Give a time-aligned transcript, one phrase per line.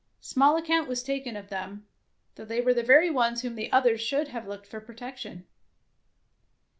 [0.19, 1.85] Small account was taken of them,
[2.33, 5.45] though they were the very ones to whom the others should have looked for protection.